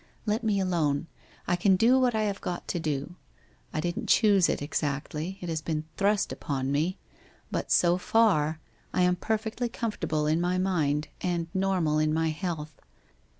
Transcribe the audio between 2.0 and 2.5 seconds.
I have